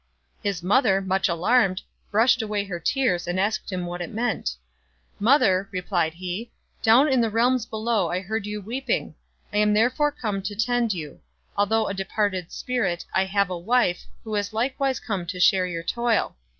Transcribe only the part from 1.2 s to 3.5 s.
alarmed, brushed away her tears, and